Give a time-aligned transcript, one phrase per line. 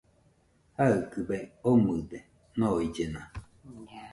[0.77, 1.37] Jaɨkɨbe
[1.69, 2.19] omɨde
[2.57, 3.21] noillena